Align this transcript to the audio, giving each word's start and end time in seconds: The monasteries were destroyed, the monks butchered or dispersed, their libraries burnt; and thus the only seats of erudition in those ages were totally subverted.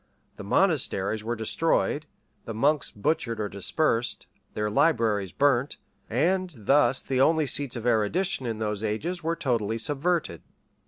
The 0.37 0.43
monasteries 0.43 1.23
were 1.23 1.35
destroyed, 1.35 2.07
the 2.45 2.55
monks 2.55 2.89
butchered 2.89 3.39
or 3.39 3.47
dispersed, 3.47 4.25
their 4.55 4.67
libraries 4.67 5.31
burnt; 5.31 5.77
and 6.09 6.49
thus 6.57 7.03
the 7.03 7.21
only 7.21 7.45
seats 7.45 7.75
of 7.75 7.85
erudition 7.85 8.47
in 8.47 8.57
those 8.57 8.83
ages 8.83 9.21
were 9.23 9.35
totally 9.35 9.77
subverted. 9.77 10.41